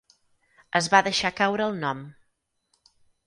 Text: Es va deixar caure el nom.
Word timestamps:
Es 0.79 0.87
va 0.93 1.01
deixar 1.09 1.31
caure 1.41 1.67
el 1.71 1.77
nom. 1.85 2.01